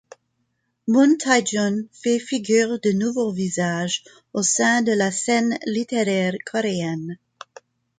[0.87, 7.19] Mun Tae-jun fait figure de nouveau visage au sein de la scène littéraire coréenne.